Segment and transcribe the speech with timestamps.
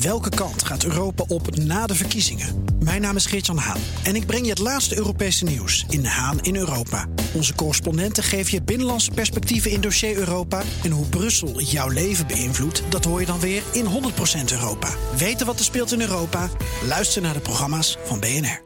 [0.00, 2.64] Welke kant gaat Europa op na de verkiezingen?
[2.84, 6.40] Mijn naam is Geert-Jan Haan en ik breng je het laatste Europese nieuws in Haan
[6.40, 7.06] in Europa.
[7.34, 10.62] Onze correspondenten geven je binnenlandse perspectieven in dossier Europa.
[10.84, 13.88] En hoe Brussel jouw leven beïnvloedt, dat hoor je dan weer in 100%
[14.52, 14.88] Europa.
[15.16, 16.48] Weten wat er speelt in Europa?
[16.88, 18.62] Luister naar de programma's van BNR.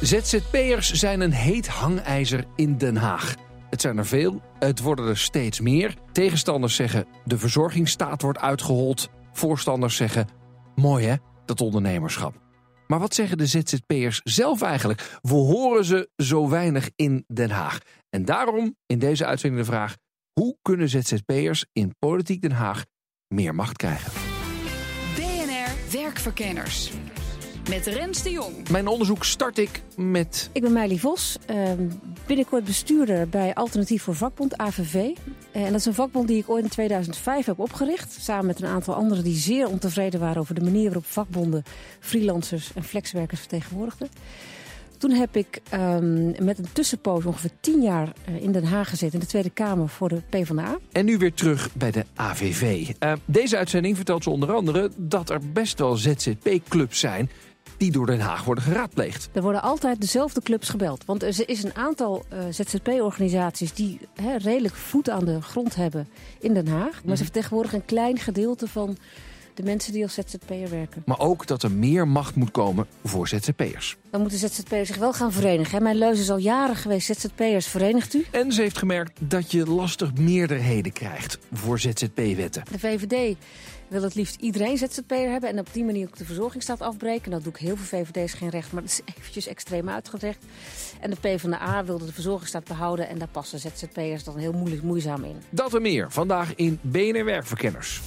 [0.00, 3.34] ZZP'ers zijn een heet hangijzer in Den Haag.
[3.70, 5.94] Het zijn er veel, het worden er steeds meer.
[6.12, 9.08] Tegenstanders zeggen de verzorgingsstaat wordt uitgehold.
[9.32, 10.28] Voorstanders zeggen
[10.74, 12.34] mooi hè, dat ondernemerschap.
[12.86, 15.18] Maar wat zeggen de ZZP'ers zelf eigenlijk?
[15.22, 17.78] We horen ze zo weinig in Den Haag.
[18.08, 19.96] En daarom in deze uitzending de vraag:
[20.32, 22.84] hoe kunnen ZZP'ers in Politiek Den Haag
[23.34, 24.12] meer macht krijgen?
[25.14, 26.92] BNR Werkverkenners.
[27.70, 28.68] Met Rens de Jong.
[28.68, 30.50] Mijn onderzoek start ik met.
[30.52, 31.88] Ik ben Meili Vos, ehm,
[32.26, 34.94] binnenkort bestuurder bij Alternatief voor Vakbond, AVV.
[34.94, 38.16] Eh, en dat is een vakbond die ik ooit in 2005 heb opgericht.
[38.20, 41.62] Samen met een aantal anderen die zeer ontevreden waren over de manier waarop vakbonden
[42.00, 44.08] freelancers en flexwerkers vertegenwoordigden.
[44.98, 49.14] Toen heb ik ehm, met een tussenpoos ongeveer tien jaar eh, in Den Haag gezeten
[49.14, 50.78] in de Tweede Kamer voor de PvdA.
[50.92, 52.88] En nu weer terug bij de AVV.
[53.00, 57.30] Uh, deze uitzending vertelt ze onder andere dat er best wel ZZP-clubs zijn
[57.80, 59.28] die door Den Haag worden geraadpleegd.
[59.32, 61.04] Er worden altijd dezelfde clubs gebeld.
[61.04, 64.00] Want er is een aantal uh, ZZP-organisaties die
[64.38, 66.08] redelijk voet aan de grond hebben
[66.40, 66.92] in Den Haag.
[66.92, 67.16] Maar mm.
[67.16, 68.96] ze vertegenwoordigen een klein gedeelte van
[69.54, 71.02] de mensen die als ZZP'er werken.
[71.06, 73.96] Maar ook dat er meer macht moet komen voor ZZP'ers.
[74.10, 75.82] Dan moeten ZZP'ers zich wel gaan verenigen.
[75.82, 78.26] Mijn leuze is al jaren geweest, ZZP'ers verenigt u.
[78.30, 82.62] En ze heeft gemerkt dat je lastig meerderheden krijgt voor ZZP-wetten.
[82.70, 83.36] De VVD
[83.90, 85.48] wil het liefst iedereen ZZP'er hebben...
[85.48, 87.30] en op die manier ook de verzorgingsstaat afbreken.
[87.30, 90.44] Dat doe ik heel veel VVD's geen recht, maar dat is eventjes extreem uitgedrecht.
[91.00, 93.08] En de PvdA wilde de verzorgingsstaat behouden...
[93.08, 95.36] en daar passen ZZP'ers dan heel moeilijk moeizaam in.
[95.50, 98.00] Dat en meer, vandaag in BNR Werkverkenners.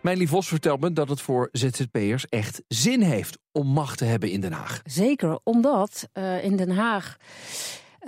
[0.00, 4.30] Mijn Vos vertelt me dat het voor ZZP'ers echt zin heeft om macht te hebben
[4.30, 4.80] in Den Haag.
[4.84, 7.16] Zeker, omdat uh, in Den Haag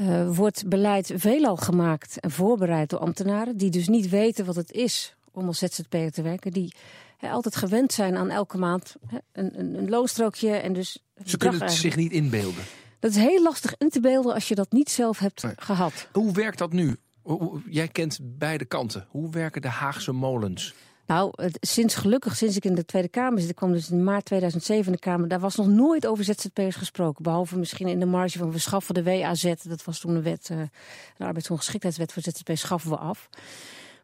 [0.00, 3.56] uh, wordt beleid veelal gemaakt en voorbereid door ambtenaren...
[3.56, 6.52] die dus niet weten wat het is om als ZZP'er te werken.
[6.52, 6.74] Die
[7.16, 10.50] he, altijd gewend zijn aan elke maand he, een, een, een, loonstrookje.
[10.50, 12.64] En dus Ze kunnen het zich niet inbeelden.
[12.98, 15.52] Dat is heel lastig in te beelden als je dat niet zelf hebt nee.
[15.56, 16.08] gehad.
[16.12, 16.96] Hoe werkt dat nu?
[17.68, 19.06] Jij kent beide kanten.
[19.08, 20.74] Hoe werken de Haagse molens?
[21.08, 24.24] Nou, sinds gelukkig, sinds ik in de Tweede Kamer zit, ik kwam dus in maart
[24.24, 27.22] 2007 in de Kamer, daar was nog nooit over ZZP'ers gesproken.
[27.22, 30.48] Behalve misschien in de marge van we schaffen de WAZ, dat was toen een wet,
[30.52, 30.58] uh,
[31.16, 33.28] de arbeidsongeschiktheidswet voor ZZP'ers schaffen we af.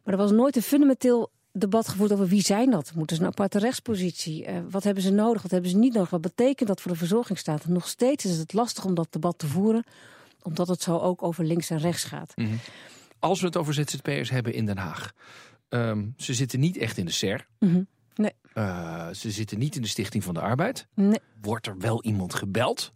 [0.05, 2.91] Maar er was nooit een fundamenteel debat gevoerd over wie zijn dat?
[2.95, 4.47] Moeten ze een aparte rechtspositie?
[4.47, 5.41] Uh, wat hebben ze nodig?
[5.41, 6.09] Wat hebben ze niet nodig?
[6.09, 7.67] Wat betekent dat voor de verzorgingsstaat?
[7.67, 9.83] Nog steeds is het lastig om dat debat te voeren,
[10.41, 12.31] omdat het zo ook over links en rechts gaat.
[12.35, 12.59] Mm -hmm.
[13.19, 15.13] Als we het over ZZP'ers hebben in Den Haag.
[15.69, 17.47] Um, ze zitten niet echt in de SER.
[17.59, 17.87] Mm -hmm.
[18.15, 18.31] Nee.
[18.53, 20.87] Uh, ze zitten niet in de Stichting van de Arbeid.
[20.93, 21.19] Nee.
[21.41, 22.93] Wordt er wel iemand gebeld?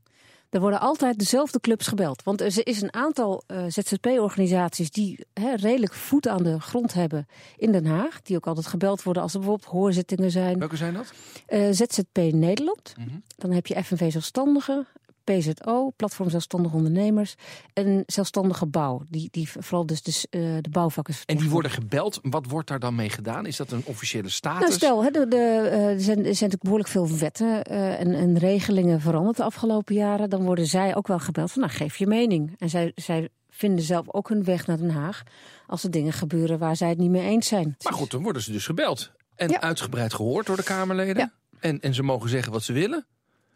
[0.50, 2.24] Er worden altijd dezelfde clubs gebeld.
[2.24, 7.28] Want er is een aantal uh, ZZP-organisaties die he, redelijk voet aan de grond hebben
[7.58, 8.22] in Den Haag.
[8.22, 10.60] Die ook altijd gebeld worden als er bijvoorbeeld hoorzittingen zijn.
[10.60, 11.14] Welke zijn dat?
[11.50, 12.94] Uh, ZZP Nederland.
[12.98, 13.24] Mm -hmm.
[13.36, 14.88] Dan heb je FNV Zelfstandigen.
[15.34, 17.36] PZO, Platform Zelfstandige Ondernemers
[17.74, 19.02] en Zelfstandige Bouw.
[19.10, 22.20] Die, die vooral dus, dus uh, de bouwvakkers En die worden gebeld.
[22.22, 23.46] Wat wordt daar dan mee gedaan?
[23.46, 24.60] Is dat een officiële status?
[24.60, 28.00] Nou, stel, hè, de, de, uh, er, zijn, er zijn natuurlijk behoorlijk veel wetten uh,
[28.00, 30.30] en, en, regelingen veranderd de afgelopen jaren.
[30.30, 32.56] Dan worden zij ook wel gebeld van, nou, geef je mening.
[32.58, 35.24] En zij, zij vinden zelf ook hun weg naar Den Haag
[35.68, 37.76] als er dingen gebeuren waar zij het niet mee eens zijn.
[37.84, 39.12] Maar goed, dan worden ze dus gebeld.
[39.36, 39.62] En ja.
[39.62, 41.18] uitgebreid gehoord door de Kamerleden.
[41.18, 41.32] Ja.
[41.60, 43.06] En, en ze mogen zeggen wat ze willen.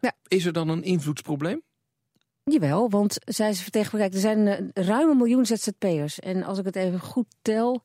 [0.04, 0.12] Ja.
[0.28, 1.62] Is er dan een invloedsprobleem?
[2.44, 4.14] Jawel, want zij vertegenwoordigen.
[4.14, 6.20] Er zijn uh, ruim een miljoen ZZP'ers.
[6.20, 7.82] En als ik het even goed tel,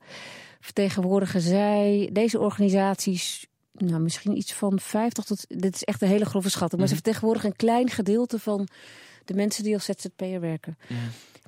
[0.59, 3.47] vertegenwoordigen zij deze organisaties.
[3.71, 5.45] Nou, misschien iets van 50 tot.
[5.47, 6.81] Dit is echt een hele grove schatting.
[6.81, 6.97] Maar mm -hmm.
[6.97, 8.67] ze vertegenwoordigen een klein gedeelte van
[9.25, 10.77] de mensen die als ZZP'er werken.
[10.87, 10.97] Mm.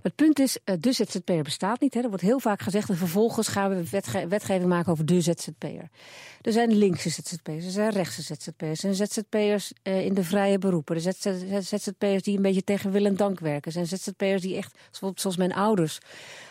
[0.02, 1.94] Het punt is, de ZZP'er bestaat niet.
[1.94, 2.02] Hè.
[2.02, 5.90] Er wordt heel vaak gezegd en vervolgens gaan we wetge wetgeving maken over de ZZP'er.
[6.42, 10.58] Er zijn linkse ZZP'ers, er zijn rechtse ZZP'ers, er zijn ZZP'ers uh, in de vrije
[10.58, 10.96] beroepen.
[10.96, 13.72] Er zijn ZZP'ers die een beetje tegen wil en dank werken.
[13.74, 14.78] Er zijn ZZP'ers die echt,
[15.16, 16.00] zoals mijn ouders,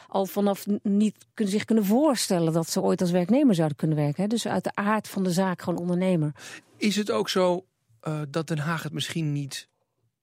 [0.08, 4.22] al vanaf niet zich kunnen voorstellen dat ze ooit als werknemer zouden kunnen werken.
[4.22, 4.28] Hè.
[4.28, 6.32] Dus uit de aard van de zaak gewoon ondernemer.
[6.76, 7.64] Is het ook zo
[8.02, 9.68] uh, dat Den Haag het misschien niet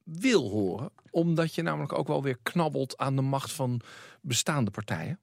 [0.07, 0.89] wil horen?
[1.09, 3.81] Omdat je namelijk ook wel weer knabbelt aan de macht van
[4.21, 5.19] bestaande partijen?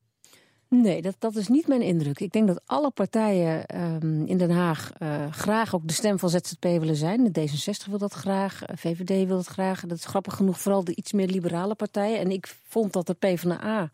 [0.68, 2.20] Nee, dat, dat is niet mijn indruk.
[2.20, 6.30] Ik denk dat alle partijen um, in Den Haag uh, graag ook de stem van
[6.30, 7.32] ZZP willen zijn.
[7.32, 9.80] De D66 wil dat graag, VVD wil dat graag.
[9.80, 12.18] Dat is grappig genoeg vooral de iets meer liberale partijen.
[12.18, 13.90] En ik vond dat de PvdA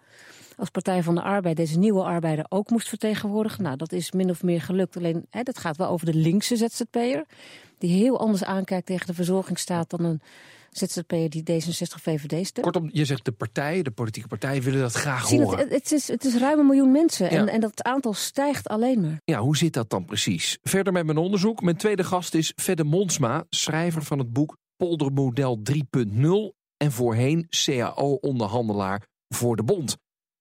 [0.57, 3.63] als Partij van de Arbeid deze nieuwe arbeider ook moest vertegenwoordigen.
[3.63, 4.97] Nou, dat is min of meer gelukt.
[4.97, 7.25] Alleen hè, dat gaat wel over de linkse ZZP'er.
[7.79, 10.21] Die heel anders aankijkt tegen de verzorgingsstaat dan een
[10.71, 12.61] ZZP'er die D66 VVD steunt.
[12.61, 15.59] Kortom, je zegt de partij, de politieke partijen willen dat graag Zie horen.
[15.59, 17.39] het, het, is, het is ruim een miljoen mensen Ja.
[17.39, 19.21] en, en dat aantal stijgt alleen maar.
[19.25, 20.59] Ja, hoe zit dat dan precies?
[20.63, 21.63] Verder met mijn onderzoek.
[21.63, 29.07] Mijn tweede gast is Fedde Monsma, schrijver van het boek Poldermodel 3.0 en voorheen CAO-onderhandelaar
[29.29, 29.97] voor de Bond.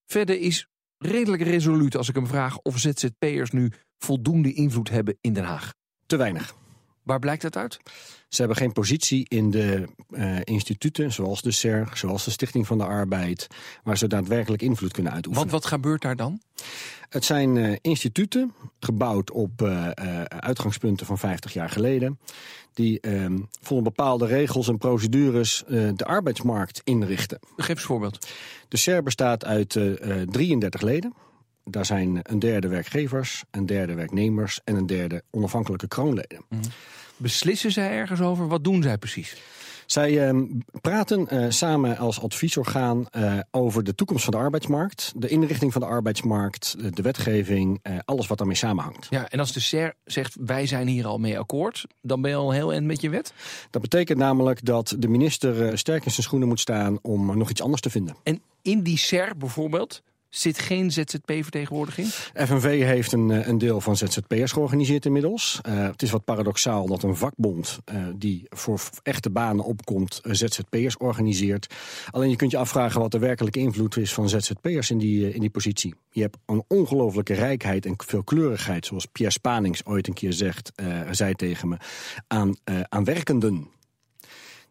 [0.06, 0.68] Fedde is
[0.98, 5.74] redelijk resoluut als ik hem vraag of ZZP'ers nu voldoende invloed hebben in Den Haag.
[6.06, 6.56] Te weinig.
[7.10, 7.80] Waar blijkt dat uit?
[8.28, 12.78] Ze hebben geen positie in de eh, instituten, zoals de SER, zoals de Stichting van
[12.78, 13.48] de Arbeid,
[13.84, 15.50] waar ze daadwerkelijk invloed kunnen uitoefenen.
[15.50, 16.42] Want wat gebeurt daar dan?
[17.10, 19.90] Het zijn eh, instituten gebouwd op eh,
[20.24, 22.20] uitgangspunten van 50 jaar geleden,
[22.74, 23.26] die eh,
[23.62, 27.40] volgens bepaalde regels en procedures de arbeidsmarkt inrichten.
[27.56, 28.28] Geef eens een voorbeeld.
[28.68, 31.14] De SER bestaat uit eh, eh, 33 leden.
[31.64, 36.44] Daar zijn een derde werkgevers, een derde werknemers en een derde onafhankelijke kroonleden.
[37.19, 38.48] Beslissen zij ergens over?
[38.48, 39.36] Wat doen zij precies?
[39.86, 40.42] Zij eh,
[40.81, 45.81] praten eh, samen als adviesorgaan eh, over de toekomst van de arbeidsmarkt, de inrichting van
[45.81, 49.07] de arbeidsmarkt, de, de wetgeving, eh, alles wat daarmee samenhangt.
[49.10, 52.38] Ja, en als de SER zegt wij zijn hier al mee akkoord, dan ben je
[52.38, 53.33] al heel eind met je wet.
[53.69, 57.62] Dat betekent namelijk dat de minister sterk in zijn schoenen moet staan om nog iets
[57.62, 58.15] anders te vinden.
[58.24, 62.08] En in die SER bijvoorbeeld zit geen ZZP-vertegenwoordiging.
[62.34, 65.60] FNV heeft een, eh, een deel van ZZP'ers georganiseerd inmiddels.
[65.62, 70.98] Eh, het is wat paradoxaal dat een vakbond eh, die voor echte banen opkomt, ZZP'ers
[70.98, 71.74] organiseert.
[72.12, 75.40] Alleen je kunt je afvragen wat de werkelijke invloed is van ZZP'ers in die, in
[75.40, 75.96] die positie.
[76.12, 80.72] Je hebt een ongelofelijke rijkheid en veelkleurigheid, zoals Pierre Spanings ooit een keer zegt,
[81.12, 81.78] zei tegen me,
[82.28, 82.56] aan,
[82.90, 83.68] aan werkenden.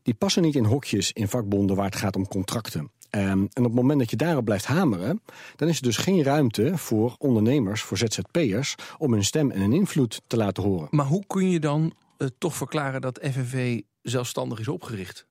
[0.02, 2.90] Die passen niet in hokjes in vakbonden waar het gaat om contracten.
[3.10, 5.22] Ehm, en op het moment dat je daarop blijft hameren,
[5.56, 9.72] dan is er dus geen ruimte voor ondernemers, voor ZZP'ers, om hun stem en hun
[9.72, 10.88] invloed te laten horen.
[10.90, 15.26] Maar hoe kun je dan eh, toch verklaren dat FNV zelfstandig is opgericht?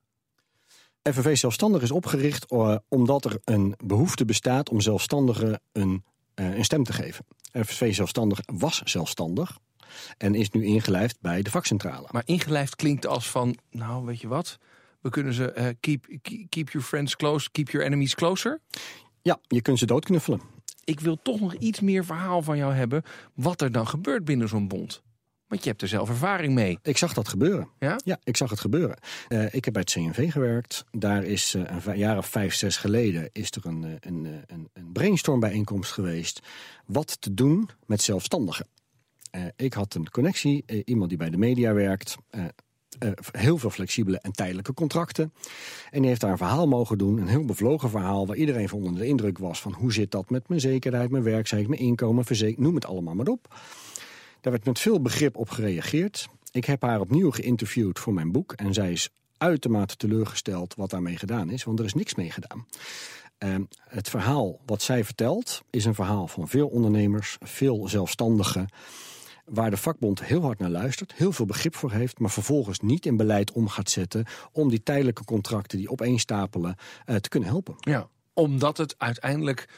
[1.02, 6.04] FNV Zelfstandig is opgericht eh, omdat er een behoefte bestaat om zelfstandigen een,
[6.34, 7.24] eh, een stem te geven.
[7.52, 9.58] FNV Zelfstandig was zelfstandig
[10.18, 12.08] en is nu ingelijfd bij de vakcentrale.
[12.10, 14.58] Maar ingelijfd klinkt als van, nou weet je wat,
[15.00, 16.06] we kunnen ze eh, keep,
[16.48, 18.60] keep, your friends close, keep your enemies closer.
[19.22, 20.40] Ja, je kunt ze doodknuffelen.
[20.84, 23.02] Ik wil toch nog iets meer verhaal van jou hebben
[23.34, 25.02] wat er dan gebeurt binnen zo'n bond.
[25.46, 26.78] Want je hebt er zelf ervaring mee.
[26.82, 27.68] Ik zag dat gebeuren.
[27.78, 28.00] Ja?
[28.04, 28.98] Ja, ik zag het gebeuren.
[29.28, 30.84] Eh, ik heb bij het CNV gewerkt.
[30.90, 34.92] Daar is eh, een jaar of vijf, zes geleden is er een, een, een, een
[34.92, 36.40] brainstormbijeenkomst geweest.
[36.86, 38.66] Wat te doen met zelfstandigen.
[39.56, 42.16] Ik had een connectie, iemand die bij de media werkt.
[42.98, 45.32] Eh, heel veel flexibele en tijdelijke contracten.
[45.90, 47.18] En die heeft daar een verhaal mogen doen.
[47.18, 50.30] Een heel bevlogen verhaal waar iedereen van onder de indruk was van hoe zit dat
[50.30, 53.54] met mijn zekerheid, mijn werkzaamheid, mijn inkomen, verzekering, noem het allemaal maar op.
[54.40, 56.28] Daar werd met veel begrip op gereageerd.
[56.52, 58.52] Ik heb haar opnieuw geïnterviewd voor mijn boek.
[58.52, 61.64] En zij is uitermate teleurgesteld wat daarmee gedaan is.
[61.64, 62.66] Want er is niks mee gedaan.
[63.38, 68.68] Ehm, het verhaal wat zij vertelt is een verhaal van veel ondernemers, veel zelfstandigen.
[69.48, 73.06] Waar de vakbond heel hard naar luistert, heel veel begrip voor heeft, maar vervolgens niet
[73.06, 77.74] in beleid om gaat zetten om die tijdelijke contracten die opeenstapelen eh, te kunnen helpen.
[77.78, 78.08] Ja.
[78.34, 79.68] Omdat het uiteindelijk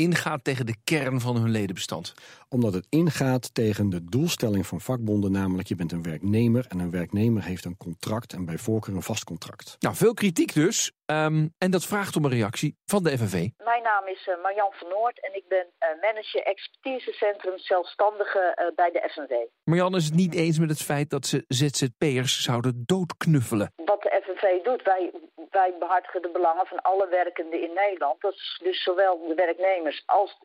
[0.00, 2.14] ingaat tegen de kern van hun ledenbestand.
[2.48, 6.90] Omdat het ingaat tegen de doelstelling van vakbonden, namelijk je bent een werknemer en een
[6.90, 9.76] werknemer heeft een contract en bij voorkeur een vast contract.
[9.80, 10.92] Nou, veel kritiek dus.
[11.10, 13.48] Ehm, en dat vraagt om een reactie van de FNV.
[13.64, 18.66] Mijn naam is eh, Marjan van Noord en ik ben eh, manager expertisecentrum zelfstandigen eh,
[18.74, 19.34] bij de FNV.
[19.64, 23.72] Marjan is het niet eens met het feit dat ze ZZP'ers zouden doodknuffelen.
[23.84, 25.10] Wat de FNV doet, wij,
[25.50, 28.20] wij behartigen de belangen van alle werkenden in Nederland.
[28.20, 30.38] Dat is dus zowel de werknemers als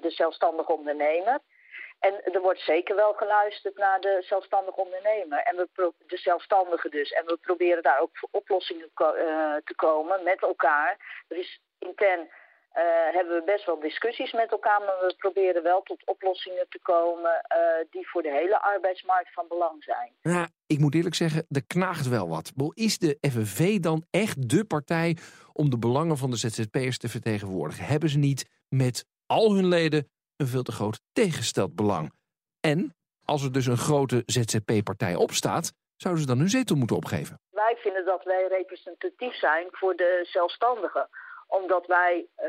[0.00, 1.40] de zelfstandige ondernemer.
[1.98, 5.38] En er wordt zeker wel geluisterd naar de zelfstandige ondernemer.
[5.38, 7.10] En we pro- de zelfstandigen dus.
[7.10, 9.04] En we proberen daar ook voor oplossingen eh,
[9.64, 11.24] te komen met elkaar.
[11.28, 12.28] Er is intern
[12.72, 16.78] eh, hebben we best wel discussies met elkaar, maar we proberen wel tot oplossingen te
[16.82, 17.58] komen eh,
[17.90, 20.12] die voor de hele arbeidsmarkt van belang zijn.
[20.20, 22.52] Ja, ik moet eerlijk zeggen, er knaagt wel wat.
[22.74, 25.16] Is de FNV dan echt de partij
[25.52, 27.84] om de belangen van de ZZP'ers te vertegenwoordigen?
[27.84, 32.12] Hebben ze niet met al hun leden een veel te groot tegengesteld belang?
[32.60, 37.40] En als er dus een grote ZZP-partij opstaat, zouden ze dan hun zetel moeten opgeven?
[37.50, 41.08] Wij vinden dat wij representatief zijn voor de zelfstandigen
[41.48, 42.48] omdat wij eh,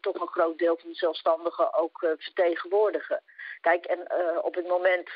[0.00, 3.22] toch een groot deel van de zelfstandigen ook eh, vertegenwoordigen.
[3.60, 5.10] Kijk, en eh, op het moment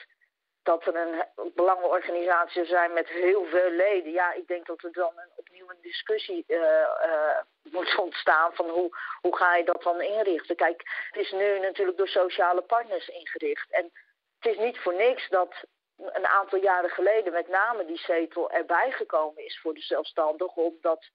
[0.63, 4.13] dat er een belangenorganisatie zijn met heel veel leden.
[4.13, 8.69] Ja, ik denk dat er dan een, opnieuw een discussie uh, uh, moet ontstaan van
[8.69, 10.57] hoe, hoe ga je dat dan inrichten.
[10.57, 13.71] Kijk, het is nu natuurlijk door sociale partners ingericht.
[13.71, 13.93] En
[14.39, 15.65] het is niet voor niks dat
[15.97, 20.63] een aantal jaren geleden met name die zetel erbij gekomen is voor de zelfstandigen.
[20.63, 21.09] Omdat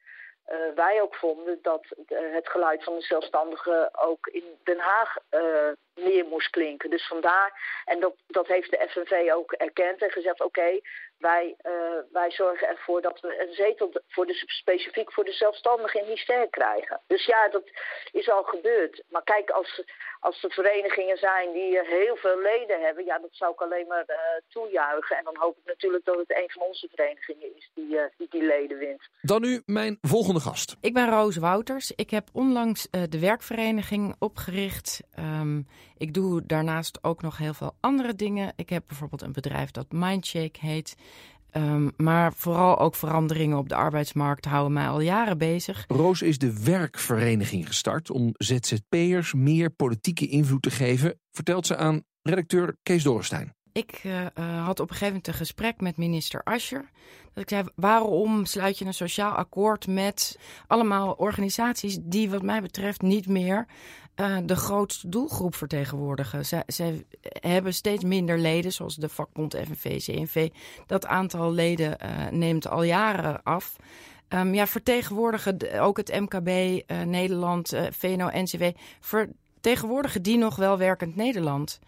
[0.48, 5.18] uh, wij ook vonden dat het geluid van de zelfstandigen ook in Den Haag
[5.98, 6.90] meer moest klinken.
[6.90, 10.82] Dus vandaar, en dat, dat heeft de FNV ook erkend en gezegd: oké, okay,
[11.18, 11.56] wij,
[12.12, 16.48] wij zorgen ervoor dat we een zetel voor de, specifiek voor de zelfstandigen in Hyster
[16.50, 17.02] krijgen.
[17.08, 17.64] Dus ja, dat
[18.12, 19.04] is al gebeurd.
[19.10, 19.84] Maar kijk, als,
[20.20, 24.06] als er verenigingen zijn die heel veel leden hebben, ja, dat zou ik alleen maar
[24.50, 25.18] toejuichen.
[25.18, 27.88] En dan hoop ik natuurlijk dat het een van onze verenigingen is die
[28.18, 29.10] die, die leden wint.
[29.22, 30.76] Dan nu mijn volgende gast.
[30.82, 31.92] Ik ben Roos Wouters.
[31.96, 35.02] Ik heb onlangs uh, de werkvereniging opgericht.
[35.20, 38.54] Um, ik doe daarnaast ook nog heel veel andere dingen.
[38.56, 40.96] Ik heb bijvoorbeeld een bedrijf dat Mindshake heet.
[41.54, 45.86] Um, maar vooral ook veranderingen op de arbeidsmarkt houden mij al jaren bezig.
[45.88, 52.04] Roos is de werkvereniging gestart om ZZP'ers meer politieke invloed te geven, vertelt ze aan
[52.22, 53.56] redacteur Kees Dorenstein.
[53.72, 54.26] Ik uh,
[54.66, 56.90] had op een gegeven moment een gesprek met minister Ascher.
[57.34, 62.62] Dat ik zei, waarom sluit je een sociaal akkoord met allemaal organisaties die wat mij
[62.62, 63.66] betreft niet meer
[64.20, 66.46] uh, de grootste doelgroep vertegenwoordigen.
[66.68, 70.50] Zij, hebben steeds minder leden, zoals de vakbond FNV, CNV.
[70.86, 73.76] Dat aantal leden uh, neemt al jaren af.
[74.30, 78.64] Um, ja, vertegenwoordigen ook het MKB, uh, Nederland, VNO, NCW.
[79.00, 81.80] Vertegenwoordigen die nog wel werkend Nederland?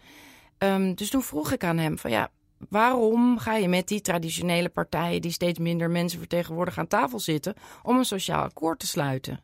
[0.58, 2.30] Um, dus toen vroeg ik aan hem van ja,
[2.68, 7.54] waarom ga je met die traditionele partijen die steeds minder mensen vertegenwoordigen aan tafel zitten
[7.82, 9.40] om een sociaal akkoord te sluiten?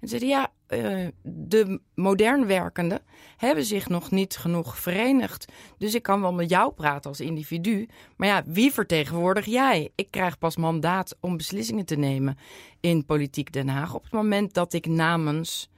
[0.00, 3.00] En zeiden ja, uh, de modern werkenden
[3.36, 5.52] hebben zich nog niet genoeg verenigd.
[5.78, 7.88] Dus ik kan wel met jou praten als individu.
[8.16, 9.90] Maar ja, wie vertegenwoordig jij?
[9.94, 12.38] Ik krijg pas mandaat om beslissingen te nemen
[12.80, 15.70] in Politiek Den Haag op het moment dat ik namens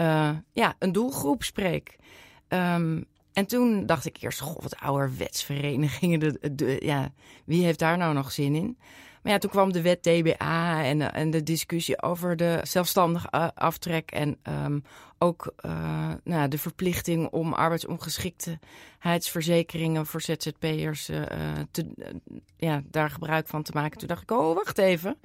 [0.00, 1.96] uh, ja, een doelgroep spreek.
[2.48, 6.20] Um, en toen dacht ik eerst, goh, wat ouderwetsverenigingen.
[6.20, 7.12] De, de, ja,
[7.44, 8.78] wie heeft daar nou nog zin in?
[9.22, 14.10] Maar ja, toen kwam de wet TBA en, en de discussie over de zelfstandig aftrek.
[14.10, 14.82] En um,
[15.18, 21.22] ook uh, nou, de verplichting om arbeidsongeschiktheidsverzekeringen voor ZZP'ers uh,
[21.70, 21.86] te,
[22.56, 23.98] ja, daar gebruik van te maken.
[23.98, 25.16] Toen dacht ik, oh, wacht even.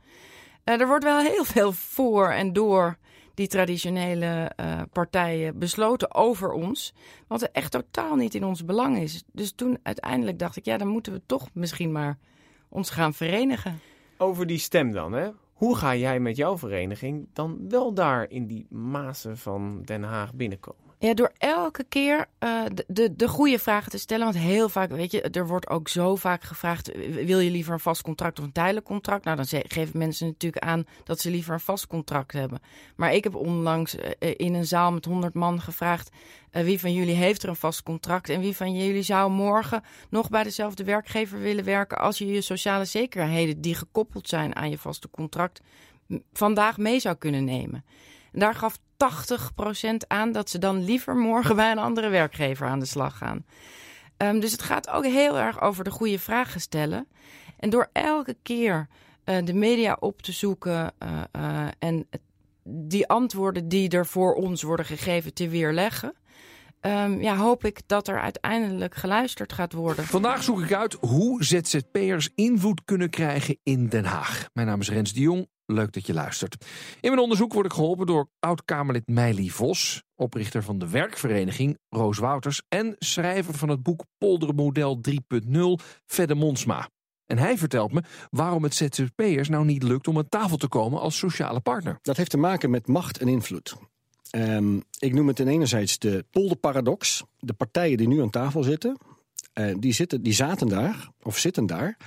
[0.64, 2.98] er wordt wel heel veel voor en door
[3.34, 4.52] die traditionele
[4.92, 6.94] partijen besloten over ons.
[7.28, 9.24] Wat er echt totaal niet in ons belang is.
[9.32, 12.18] Dus toen uiteindelijk dacht ik, ja, dan moeten we toch misschien maar
[12.76, 13.80] ons gaan verenigen.
[14.18, 15.30] Over die stem dan, hè?
[15.54, 20.34] Hoe ga jij met jouw vereniging dan wel daar in die mazen van Den Haag
[20.34, 20.85] binnenkomen?
[21.00, 24.24] Ja, door elke keer uh, de, de, de goede vragen te stellen.
[24.24, 26.92] Want heel vaak, weet je, er wordt ook zo vaak gevraagd:
[27.26, 29.26] wil je liever een vast contract of een tijdelijk contract?
[29.26, 32.60] Nou, dan geven mensen natuurlijk aan dat ze liever een vast contract hebben.
[32.96, 34.04] Maar ik heb onlangs uh,
[34.36, 36.10] in een zaal met 100 man gevraagd:
[36.52, 38.30] wie van jullie heeft er een vast contract?
[38.30, 42.42] En wie van jullie zou morgen nog bij dezelfde werkgever willen werken als je je
[42.42, 45.62] sociale zekerheden die gekoppeld zijn aan je vaste contract
[46.34, 47.84] vandaag mee zou kunnen nemen?
[48.36, 52.86] Daar gaf 80% aan dat ze dan liever morgen bij een andere werkgever aan de
[52.86, 53.46] slag gaan.
[54.18, 57.08] Um, dus het gaat ook heel erg over de goede vragen stellen.
[57.58, 58.88] En door elke keer
[59.26, 62.08] uh, de media op te zoeken uh, uh, en
[62.64, 66.14] die antwoorden die er voor ons worden gegeven te weerleggen.
[66.82, 70.06] Um, ja, hoop ik dat er uiteindelijk geluisterd gaat worden.
[70.06, 74.50] Vandaag zoek ik uit hoe ZZP'ers invloed kunnen krijgen in Den Haag.
[74.54, 75.48] Mijn naam is Rens de Jong.
[75.66, 76.66] Leuk dat je luistert.
[77.02, 82.18] In mijn onderzoek word ik geholpen door oud-Kamerlid Meili Vos, oprichter van de werkvereniging Roos
[82.18, 85.12] Wouters en schrijver van het boek Poldermodel 3.0
[86.06, 86.90] Fedde Monsma.
[87.26, 91.00] En hij vertelt me waarom het ZZP'ers nou niet lukt om aan tafel te komen
[91.00, 92.00] als sociale partner.
[92.02, 93.76] Dat heeft te maken met macht en invloed.
[94.32, 97.24] Um, ik noem het ten enerzijds de polderparadox.
[97.40, 98.98] De partijen die nu aan tafel zitten,
[99.54, 101.98] uh, die, zitten die zaten daar, of zitten daar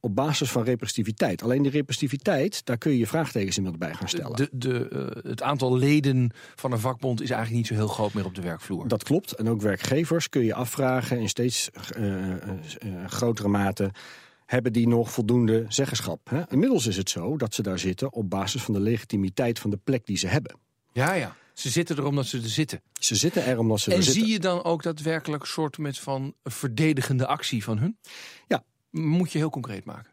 [0.00, 1.42] op basis van representativiteit.
[1.42, 4.36] Alleen die representativiteit, daar kun je je vraagtekens inmiddels bij gaan stellen.
[4.36, 8.12] De, de, uh, het aantal leden van een vakbond is eigenlijk niet zo heel groot
[8.12, 8.88] meer op de werkvloer.
[8.88, 9.32] Dat klopt.
[9.32, 12.36] En ook werkgevers kun je afvragen in steeds uh, uh,
[13.06, 13.90] grotere mate
[14.46, 16.30] hebben die nog voldoende zeggenschap.
[16.30, 16.42] Hè?
[16.50, 19.78] Inmiddels is het zo dat ze daar zitten op basis van de legitimiteit van de
[19.84, 20.56] plek die ze hebben.
[20.92, 21.36] Ja, ja.
[21.54, 22.82] Ze zitten er omdat ze er zitten.
[22.92, 24.22] Ze zitten er omdat ze en er zitten.
[24.22, 27.98] En zie je dan ook daadwerkelijk een soort met van verdedigende actie van hun?
[28.46, 30.10] Ja, moet je heel concreet maken.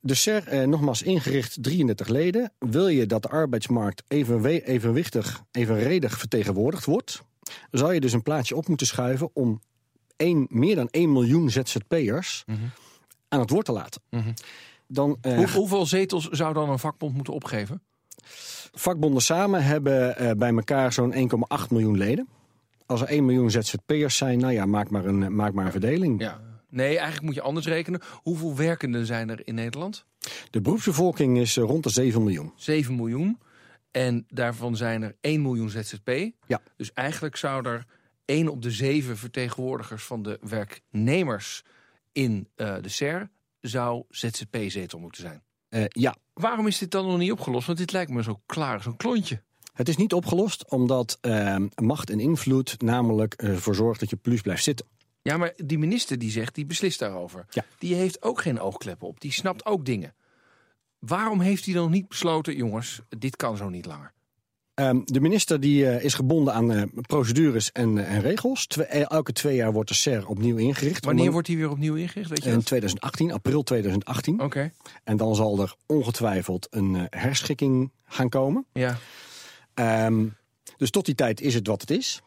[0.00, 2.52] De SER, eh, nogmaals ingericht 33 leden.
[2.58, 7.22] Wil je dat de arbeidsmarkt evenwe evenwichtig, evenredig vertegenwoordigd wordt,
[7.70, 9.60] zou je dus een plaatje op moeten schuiven om
[10.16, 12.58] één, meer dan 1 miljoen ZZP'ers Mhm.
[13.28, 14.02] aan het woord te laten.
[14.10, 14.32] Mhm.
[14.86, 17.82] Dan, eh, Hoe- hoeveel zetels zou dan een vakbond moeten opgeven?
[18.72, 22.28] Vakbonden samen hebben eh, bij elkaar zo'n 1,8 miljoen leden.
[22.86, 26.20] Als er 1 miljoen ZZP'ers zijn, nou ja, maak maar een, maak maar een verdeling.
[26.20, 26.40] Ja.
[26.72, 28.00] Nee, eigenlijk moet je anders rekenen.
[28.14, 30.04] Hoeveel werkenden zijn er in Nederland?
[30.50, 32.52] De beroepsbevolking is eh, rond de 7 miljoen.
[32.56, 33.38] 7 miljoen.
[33.90, 36.10] En daarvan zijn er 1 miljoen ZZP.
[36.46, 36.60] Ja.
[36.76, 37.86] Dus eigenlijk zou er
[38.24, 41.62] 1 op de 7 vertegenwoordigers van de werknemers
[42.12, 45.42] in eh, de SER zou ZZP-zetel moeten zijn.
[45.68, 47.66] Eh, ja, Waarom is dit dan nog niet opgelost?
[47.66, 49.42] Want dit lijkt me zo klaar, zo'n klontje.
[49.72, 54.40] het is niet opgelost omdat eh, macht en invloed namelijk ervoor zorgt dat je plus
[54.40, 54.86] blijft zitten.
[55.22, 57.44] Ja, maar die minister die zegt, die beslist daarover.
[57.50, 57.64] Ja.
[57.78, 59.20] Die heeft ook geen oogkleppen op.
[59.20, 60.14] Die snapt ook dingen.
[60.98, 64.12] Waarom heeft hij dan niet besloten, jongens, dit kan zo niet langer?
[64.74, 68.66] Ehm, de minister die, eh, is gebonden aan eh, procedures en, eh, en regels.
[68.66, 71.04] Twee- elke twee jaar wordt de SER opnieuw ingericht.
[71.04, 72.28] Wanneer Om- wordt hij weer opnieuw ingericht?
[72.30, 72.66] Weet je In dat?
[72.66, 74.40] 2018, april 2018.
[74.40, 74.72] Oké,
[75.04, 78.66] En dan zal er ongetwijfeld een herschikking gaan komen.
[78.72, 78.98] ja.
[79.74, 80.26] Ehm,
[80.76, 82.22] dus tot die tijd is het wat het is.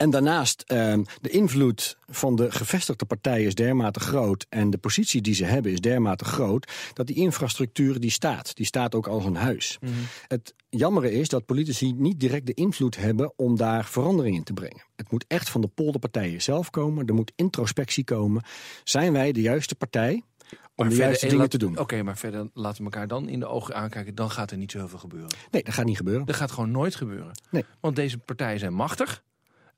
[0.00, 4.46] En daarnaast, ehm, de invloed van de gevestigde partijen is dermate groot...
[4.48, 6.72] en de positie die ze hebben is dermate groot...
[6.92, 8.56] dat die infrastructuur die staat.
[8.56, 9.78] Die staat ook als een huis.
[9.80, 9.92] Mhm.
[10.28, 13.32] Het jammere is dat politici niet direct de invloed hebben...
[13.36, 14.82] om daar verandering in te brengen.
[14.96, 17.06] Het moet echt van de polderpartijen zelf komen.
[17.06, 18.42] Er moet introspectie komen.
[18.84, 21.78] Zijn wij de juiste partij om Maar de juiste dingen laat- te doen?
[21.78, 24.14] Oké, maar verder laten we elkaar dan in de ogen aankijken.
[24.14, 25.30] Dan gaat er niet zo heel veel gebeuren.
[25.50, 26.26] Nee, dat gaat niet gebeuren.
[26.26, 27.30] Dat gaat gewoon nooit gebeuren.
[27.50, 27.64] Nee.
[27.80, 29.22] Want deze partijen zijn machtig.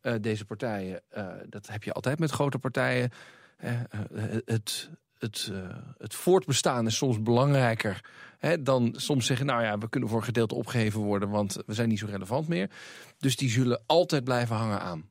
[0.02, 3.10] Eh, deze partijen, eh, dat heb je altijd met grote partijen.
[3.56, 3.70] Eh,
[4.44, 5.52] het, het,
[5.98, 8.04] het voortbestaan is soms belangrijker
[8.38, 9.46] hè, dan soms zeggen...
[9.46, 11.30] nou ja, we kunnen voor een gedeelte opgeheven worden...
[11.30, 12.70] want we zijn niet zo relevant meer.
[13.18, 15.10] Dus die zullen altijd blijven hangen aan.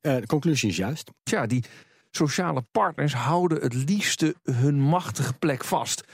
[0.00, 1.10] De conclusie is juist.
[1.22, 1.64] Tja, die
[2.10, 6.04] sociale partners houden het liefste hun machtige plek vast.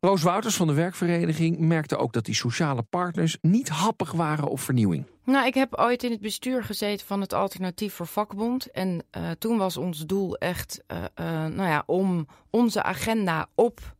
[0.00, 4.60] Roos Wouters van de werkvereniging merkte ook dat die sociale partners niet happig waren op
[4.60, 5.06] vernieuwing.
[5.28, 8.70] Nou, ik heb ooit in het bestuur gezeten van het Alternatief voor Vakbond.
[8.70, 13.96] En eh, toen was ons doel echt eh, eh, nou ja, om onze agenda op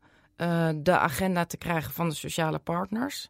[0.77, 3.29] de agenda te krijgen van de sociale partners.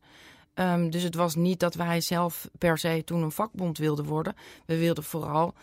[0.55, 4.35] Ehm, dus het was niet dat wij zelf per se toen een vakbond wilden worden.
[4.67, 5.55] We wilden vooral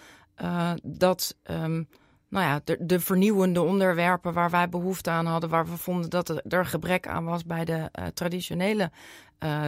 [0.83, 1.83] dat ehm,
[2.29, 6.41] nou ja, de, de vernieuwende onderwerpen waar wij behoefte aan hadden, waar we vonden dat
[6.53, 8.91] er, gebrek aan was bij de traditionele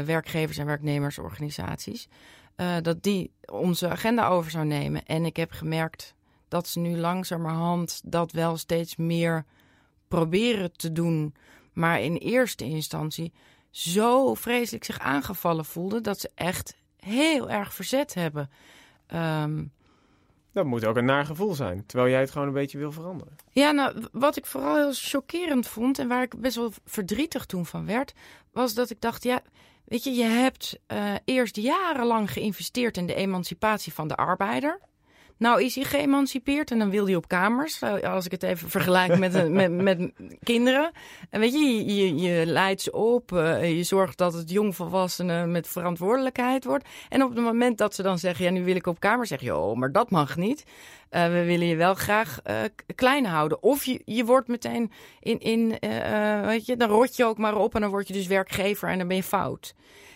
[0.06, 2.08] werkgevers- en werknemersorganisaties,
[2.58, 5.06] eh, dat die onze agenda over zou nemen.
[5.06, 6.16] En ik heb gemerkt
[6.48, 9.46] dat ze nu langzamerhand dat wel steeds meer
[10.08, 11.36] proberen te doen,
[11.74, 13.34] maar in eerste instantie
[13.70, 18.50] zo vreselijk zich aangevallen voelden dat ze echt heel erg verzet hebben.
[19.08, 19.64] Ehm,
[20.52, 23.36] Dat moet ook een naar gevoel zijn, terwijl jij het gewoon een beetje wil veranderen.
[23.52, 27.66] Ja, nou, wat ik vooral heel chockerend vond en waar ik best wel verdrietig toen
[27.66, 28.14] van werd,
[28.52, 29.42] was dat ik dacht, ja,
[29.88, 34.80] weet je, je hebt eh, eerst jarenlang geïnvesteerd in de emancipatie van de arbeider.
[35.38, 37.82] Nou is hij geëmancipeerd en dan wil hij op kamers.
[37.82, 40.12] eh, Als ik het even vergelijk met, een- met, met
[40.44, 40.92] kinderen.
[41.30, 43.32] En weet je, je, je, leidt ze op.
[43.32, 46.88] eh, je zorgt dat het jongvolwassenen met verantwoordelijkheid wordt.
[47.10, 49.42] En op het moment dat ze dan zeggen, ja, nu wil ik op kamer, zeg
[49.42, 50.64] je, oh, maar dat mag niet.
[51.10, 53.64] Eh, we willen je wel graag eh, k- klein houden.
[53.64, 57.38] Of je, je wordt meteen in, in eh, eh, weet je, dan rot je ook
[57.38, 59.74] maar op en dan word je dus werkgever en dan ben je fout.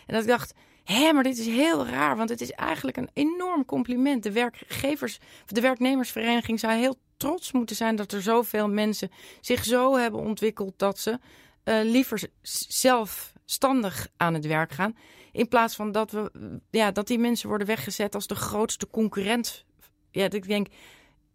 [0.07, 0.53] En dat ik dacht,
[0.83, 4.23] hé, maar dit is heel raar, want het is eigenlijk een enorm compliment.
[4.23, 9.97] De werkgevers, de werknemersvereniging zou heel trots moeten zijn dat er zoveel mensen zich zo
[9.97, 11.19] hebben ontwikkeld dat ze
[11.63, 12.29] eh, liever
[12.67, 14.95] zelfstandig aan het werk gaan.
[15.31, 16.31] In plaats van dat, we,
[16.69, 19.65] ja, dat die mensen worden weggezet als de grootste concurrent.
[20.11, 20.67] Ja, ik denk,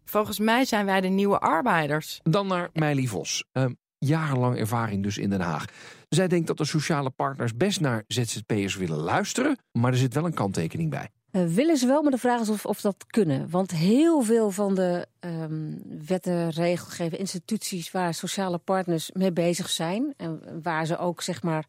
[0.05, 2.19] volgens mij zijn wij de nieuwe arbeiders.
[2.23, 3.45] Dan naar Meili Vos.
[3.51, 5.65] Ehm, jarenlang ervaring dus in Den Haag.
[6.09, 10.25] Zij denkt dat de sociale partners best naar ZZP'ers willen luisteren, maar er zit wel
[10.25, 11.09] een kanttekening bij.
[11.31, 13.49] Eh, willen ze wel, maar de vraag is of, of dat kunnen.
[13.49, 15.73] Want heel veel van de ehm,
[16.05, 20.13] wetten, regelgeving, instituties waar sociale partners mee bezig zijn.
[20.17, 21.65] En waar ze ook zeg maar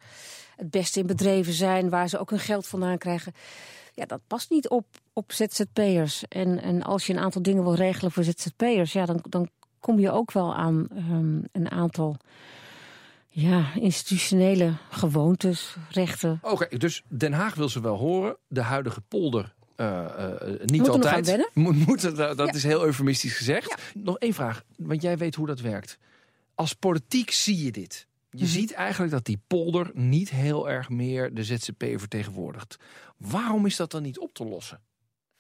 [0.57, 3.33] het beste in bedreven zijn, waar ze ook hun geld vandaan krijgen.
[3.95, 6.25] Ja, dat past niet op, op ZZP'ers.
[6.29, 9.49] En, en als je een aantal dingen wil regelen voor ZZP'ers, ja, dan, dan
[9.81, 12.17] kom je ook wel aan ehm, een aantal
[13.29, 16.39] ja, institutionele gewoontes, rechten.
[16.43, 18.37] Oké, dus Den Haag wil ze wel horen.
[18.49, 21.51] De huidige polder eh, eh, niet Moet nog altijd.
[21.55, 22.53] Moet, dat Ja.
[22.53, 23.83] is heel eufemistisch gezegd.
[23.95, 25.99] Nog één vraag, want jij weet hoe dat werkt.
[26.55, 28.07] Als politiek zie je dit.
[28.31, 28.47] Je Mhm.
[28.53, 32.77] ziet eigenlijk dat die polder niet heel erg meer de ZZP vertegenwoordigt.
[33.17, 34.81] Waarom is dat dan niet op te lossen?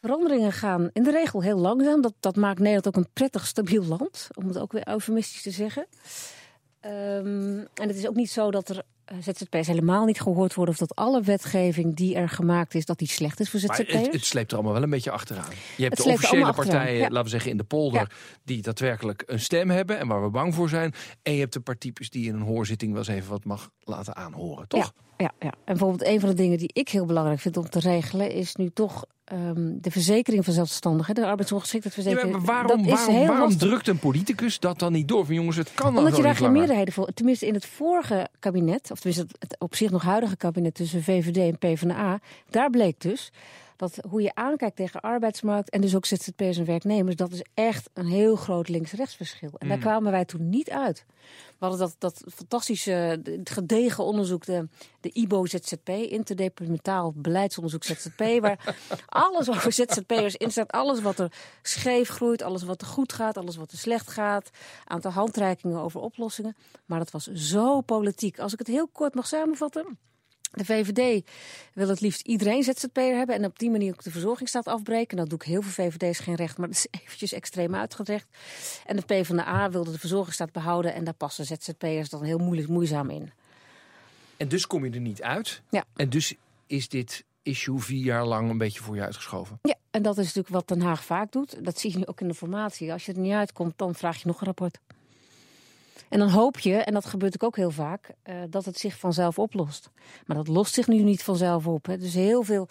[0.00, 2.02] Veranderingen gaan in de regel heel langzaam.
[2.02, 5.50] Dat, dat maakt Nederland ook een prettig stabiel land, om het ook weer eufemistisch te
[5.50, 5.86] zeggen.
[6.80, 10.74] Ehm, en het is ook niet zo dat er eh, ZZP'ers helemaal niet gehoord worden...
[10.74, 14.04] of dat alle wetgeving die er gemaakt is, dat die slecht is voor Maar ZZP'ers.
[14.04, 15.50] het, het sleept er allemaal wel een beetje achteraan.
[15.76, 17.02] Je hebt de sleept er officiële partijen, ja.
[17.08, 18.06] laten we zeggen in de polder, Ja.
[18.44, 20.94] die daadwerkelijk een stem hebben en waar we bang voor zijn.
[21.22, 23.70] En je hebt een paar types die in een hoorzitting wel eens even wat mag
[23.80, 24.92] laten aanhoren, toch?
[25.16, 25.50] Ja, ja.
[25.50, 28.30] En bijvoorbeeld een van de dingen die ik heel belangrijk vind om te regelen...
[28.32, 31.14] is nu toch ehm, de verzekering van zelfstandigen.
[31.14, 32.32] De Ja, arbeidsongeschiktheidsverzekering.
[32.32, 35.26] maar waarom dat is waarom, drukt een politicus dat dan niet door?
[35.26, 37.12] Van jongens, het kan dan Omdat je daar geen meerderheden voor...
[37.14, 40.74] Tenminste in het vorige kabinet, of tenminste het op zich nog huidige kabinet...
[40.74, 43.30] tussen VVD en PvdA, daar bleek dus...
[43.78, 47.16] dat hoe je aankijkt tegen arbeidsmarkt en dus ook ZZP'ers en werknemers...
[47.16, 49.50] dat is echt een heel groot links-rechts verschil.
[49.58, 49.82] En daar Mm.
[49.82, 51.04] kwamen wij toen niet uit.
[51.58, 54.68] We hadden dat, dat fantastische, gedegen onderzoek, de,
[55.00, 58.74] de IBO-ZZP, interdepartementaal beleidsonderzoek ZZP, waar
[59.06, 60.72] alles over ZZP'ers in staat.
[60.72, 64.50] Alles wat er scheef groeit, alles wat er goed gaat, alles wat er slecht gaat.
[64.84, 66.56] Aantal handreikingen over oplossingen.
[66.86, 68.38] Maar dat was zo politiek.
[68.38, 69.98] Als ik het heel kort mag samenvatten.
[70.50, 71.28] De VVD
[71.72, 75.16] wil het liefst iedereen ZZP'er hebben en op die manier ook de verzorgingsstaat afbreken.
[75.16, 78.28] Dat doe ik heel veel VVD's geen recht, maar dat is eventjes extreem uitgedrecht.
[78.86, 83.10] En de PvdA wilde de verzorgingsstaat behouden en daar passen ZZP'ers dan heel moeilijk, moeizaam
[83.10, 83.32] in.
[84.36, 85.62] En dus kom je er niet uit.
[85.70, 85.84] Ja.
[85.96, 86.34] En dus
[86.66, 89.58] is dit issue vier jaar lang een beetje voor je uitgeschoven.
[89.62, 91.64] Ja, en dat is natuurlijk wat Den Haag vaak doet.
[91.64, 92.92] Dat zie je nu ook in de formatie.
[92.92, 94.78] Als je er niet uitkomt, dan vraag je nog een rapport.
[96.08, 99.38] En dan hoop je, en dat gebeurt ook heel vaak, eh, dat het zich vanzelf
[99.38, 99.90] oplost.
[100.26, 101.86] Maar dat lost zich nu niet vanzelf op.
[101.86, 101.98] Hè.
[101.98, 102.68] Dus heel veel.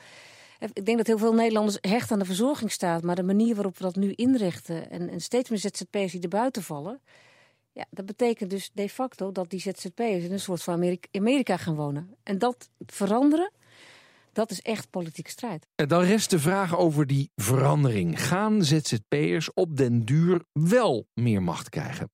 [0.74, 3.04] Ik denk dat heel veel Nederlanders hecht aan de verzorgingsstaat.
[3.04, 4.90] Maar de manier waarop we dat nu inrichten.
[4.90, 7.02] En, en steeds meer ZZP'ers die er buiten vallen.
[7.72, 11.76] Ja, dat betekent dus de facto dat die ZZP'ers in een soort van Amerika, gaan
[11.76, 12.16] wonen.
[12.24, 13.52] En dat veranderen,
[14.32, 15.68] dat is echt politieke strijd.
[15.76, 18.22] Dan rest de vraag over die verandering.
[18.22, 22.10] Gaan ZZP'ers op den duur wel meer macht krijgen?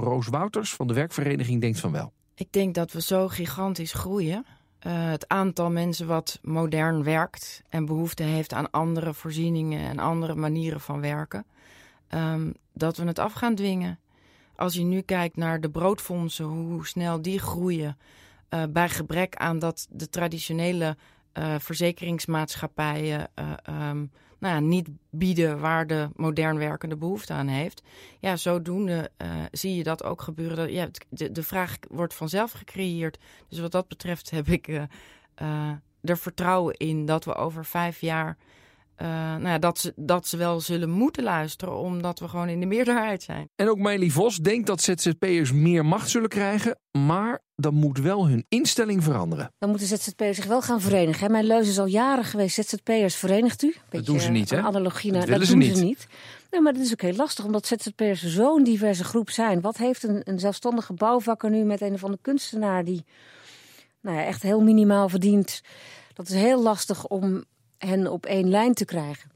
[0.00, 2.12] Roos Wouters van de werkvereniging denkt van wel.
[2.34, 4.46] Ik denk dat we zo gigantisch groeien.
[4.78, 10.34] Eh, het aantal mensen wat modern werkt en behoefte heeft aan andere voorzieningen en andere
[10.34, 11.44] manieren van werken,
[12.08, 13.98] ehm, dat we het af gaan dwingen.
[14.56, 17.96] Als je nu kijkt naar de broodfondsen, hoe snel die groeien,
[18.48, 20.96] eh, bij gebrek aan dat de traditionele
[21.32, 24.04] eh, verzekeringsmaatschappijen eh, ehm,
[24.40, 27.82] nou ja, niet bieden waar de modern werkende behoefte aan heeft.
[28.18, 30.72] Ja, zodoende eh, zie je dat ook gebeuren.
[30.72, 33.18] Ja, de, de vraag wordt vanzelf gecreëerd.
[33.48, 34.82] Dus wat dat betreft heb ik eh,
[35.34, 35.70] eh,
[36.02, 38.36] er vertrouwen in dat we over vijf jaar.
[39.00, 42.60] Eh, nou ja, dat, ze, dat ze wel zullen moeten luisteren, omdat we gewoon in
[42.60, 43.48] de meerderheid zijn.
[43.56, 46.78] En ook Meili Vos denkt dat ZZP'ers meer macht zullen krijgen.
[46.98, 49.52] Maar dan moet wel hun instelling veranderen.
[49.58, 51.26] Dan moeten ZZP'ers zich wel gaan verenigen.
[51.26, 51.32] hè.
[51.32, 52.54] Mijn leus is al jaren geweest.
[52.54, 53.74] ZZP'ers verenigt u.
[53.88, 54.60] Beetje, doen ze niet, hè?
[54.60, 55.76] Analogie Dat naar, willen dat ze doen niet.
[55.78, 56.06] ze niet.
[56.50, 59.60] Nee, maar dat is ook heel lastig, omdat ZZP'ers zo'n diverse groep zijn.
[59.60, 63.04] Wat heeft een, een zelfstandige bouwvakker nu met een of andere kunstenaar die
[64.00, 65.60] nou ja, echt heel minimaal verdient?
[66.14, 67.44] Dat is heel lastig om
[67.86, 69.30] hen op één lijn te krijgen.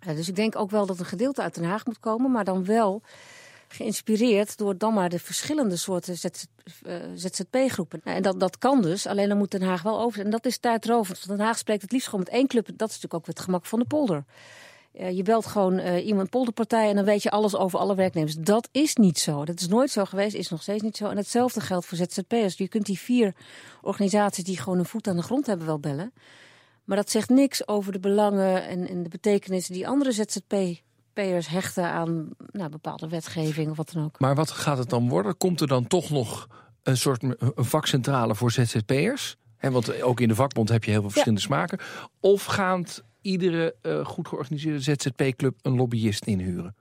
[0.00, 2.44] Ja, dus ik denk ook wel dat een gedeelte uit Den Haag moet komen, maar
[2.44, 3.02] dan wel
[3.68, 6.44] geïnspireerd door dan maar de verschillende soorten ZZ,
[6.82, 8.00] eh, ZZP-groepen.
[8.04, 10.24] En dat, dat kan dus, alleen dan moet Den Haag wel over.
[10.24, 12.66] En dat is tijdrovend, want Den Haag spreekt het liefst gewoon met één club.
[12.66, 14.24] Dat is natuurlijk ook het gemak van de polder.
[14.92, 18.34] Eh, je belt gewoon eh, iemand polderpartij en dan weet je alles over alle werknemers.
[18.34, 19.44] Dat is niet zo.
[19.44, 21.08] Dat is nooit zo geweest, is nog steeds niet zo.
[21.08, 22.56] En hetzelfde geldt voor ZZP'ers.
[22.56, 23.34] Je kunt die vier
[23.82, 26.12] organisaties die gewoon een voet aan de grond hebben wel bellen.
[26.84, 31.84] Maar dat zegt niks over de belangen en, en de betekenis die andere ZZP'ers hechten
[31.84, 34.20] aan nou, bepaalde wetgeving of wat dan ook.
[34.20, 35.36] Maar wat gaat het dan worden?
[35.36, 36.48] Komt er dan toch nog
[36.82, 39.36] een soort een vakcentrale voor ZZP'ers?
[39.56, 41.78] Hè, want ook in de vakbond heb je heel veel verschillende smaken.
[42.20, 46.74] Of gaat iedere eh, goed georganiseerde ZZP-club een lobbyist inhuren?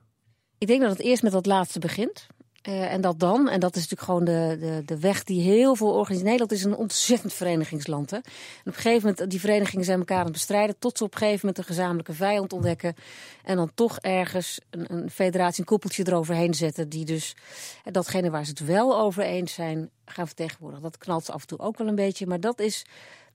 [0.58, 2.28] Ik denk dat het eerst met dat laatste begint.
[2.62, 5.76] Eh, en dat dan, en dat is natuurlijk gewoon de, de, de weg die heel
[5.76, 6.24] veel organisaties.
[6.24, 8.10] Nederland is een ontzettend verenigingsland.
[8.10, 8.18] Hè?
[8.18, 8.24] En
[8.60, 10.76] op een gegeven moment, die verenigingen zijn elkaar aan het bestrijden.
[10.80, 12.96] Tot ze op een gegeven moment een gezamenlijke vijand ontdekken.
[13.44, 16.90] En dan toch ergens een, een federatie, een koepeltje eroverheen zetten.
[16.90, 17.36] Die dus
[17.84, 20.84] eh, datgene waar ze het wel over eens zijn, gaan vertegenwoordigen.
[20.84, 22.28] Dat knalt af en toe ook wel een beetje.
[22.28, 22.86] Maar dat is,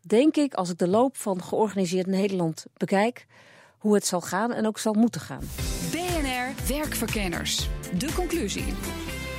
[0.01, 3.27] denk ik, als ik de loop van georganiseerd Nederland bekijk.
[3.79, 5.49] Hoe het zal gaan en ook zal moeten gaan.
[5.91, 7.69] BNR Werkverkenners.
[7.99, 8.75] De conclusie.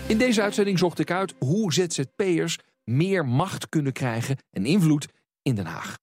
[0.07, 5.07] In deze uitzending zocht ik uit hoe ZZP'ers meer macht kunnen krijgen en invloed
[5.41, 5.97] in Den Haag.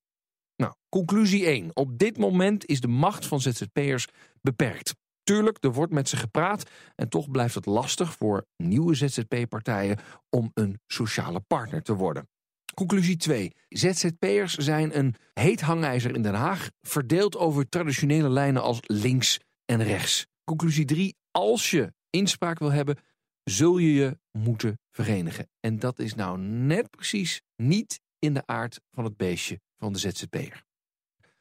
[0.57, 1.77] Nou, conclusie 1.
[1.77, 4.07] Op dit moment is de macht van ZZP'ers
[4.41, 4.95] beperkt.
[5.23, 9.99] Tuurlijk, er wordt met ze gepraat en toch blijft het lastig voor nieuwe ZZP-partijen
[10.31, 12.29] om een sociale partner te worden.
[12.75, 13.53] Conclusie 2.
[13.69, 19.83] ZZP'ers zijn een heet hangijzer in Den Haag, verdeeld over traditionele lijnen als links en
[19.83, 20.27] rechts.
[20.45, 21.17] Conclusie 3.
[21.31, 22.97] Als je inspraak wil hebben,
[23.45, 25.49] zul je je moeten verenigen.
[25.61, 29.99] En dat is nou net precies niet in de aard van het beestje van de
[29.99, 30.65] ZZP'er.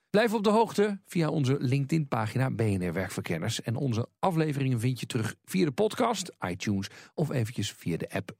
[0.10, 3.62] Blijf op de hoogte via onze LinkedIn-pagina BNR Werkverkenners.
[3.62, 8.40] En onze afleveringen vind je terug via de podcast, iTunes of eventjes via de app.